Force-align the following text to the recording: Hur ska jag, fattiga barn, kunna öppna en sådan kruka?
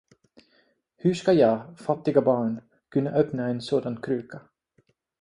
Hur 0.97 1.13
ska 1.13 1.33
jag, 1.33 1.79
fattiga 1.79 2.21
barn, 2.21 2.61
kunna 2.89 3.09
öppna 3.11 3.47
en 3.47 3.61
sådan 3.61 4.01
kruka? 4.01 4.41